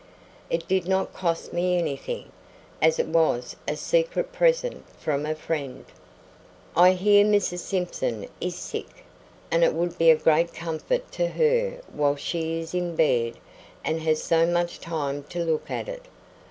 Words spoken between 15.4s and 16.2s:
look at it.